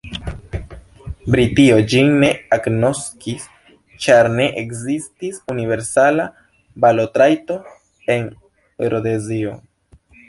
[1.33, 3.45] Britio ĝin ne agnoskis,
[4.05, 6.25] ĉar ne ekzistis universala
[6.87, 7.59] balotrajto
[8.17, 8.27] en
[8.95, 9.55] Rodezio.